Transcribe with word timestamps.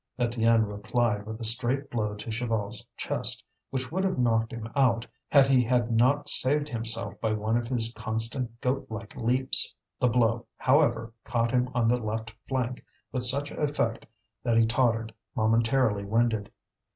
Étienne 0.19 0.67
replied 0.67 1.27
with 1.27 1.39
a 1.39 1.43
straight 1.43 1.91
blow 1.91 2.15
to 2.15 2.31
Chaval's 2.31 2.87
chest, 2.97 3.43
which 3.69 3.91
would 3.91 4.03
have 4.03 4.17
knocked 4.17 4.51
him 4.51 4.67
out, 4.75 5.05
had 5.29 5.45
he 5.45 5.63
had 5.63 5.91
not 5.91 6.27
saved 6.27 6.69
himself 6.69 7.13
by 7.21 7.31
one 7.33 7.55
of 7.55 7.67
his 7.67 7.93
constant 7.93 8.59
goat 8.61 8.87
like 8.89 9.15
leaps. 9.15 9.75
The 9.99 10.07
blow, 10.07 10.47
however, 10.57 11.13
caught 11.23 11.51
him 11.51 11.69
on 11.75 11.87
the 11.87 11.97
left 11.97 12.33
flank 12.49 12.83
with 13.11 13.25
such 13.25 13.51
effect 13.51 14.07
that 14.41 14.57
he 14.57 14.65
tottered, 14.65 15.13
momentarily 15.35 16.03
winded. 16.03 16.49